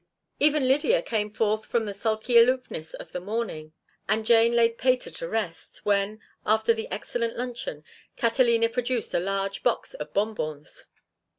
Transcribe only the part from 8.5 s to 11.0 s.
produced a large box of bonbons.